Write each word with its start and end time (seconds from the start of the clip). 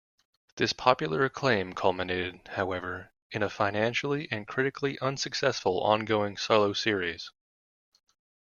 This 0.55 0.73
popular 0.73 1.25
acclaim 1.25 1.73
culminated, 1.73 2.47
however, 2.53 3.11
in 3.29 3.43
a 3.43 3.51
financially 3.51 4.27
and 4.31 4.47
critically 4.47 4.97
unsuccessful 4.99 5.79
ongoing 5.83 6.37
solo 6.37 6.73
series. 6.73 7.29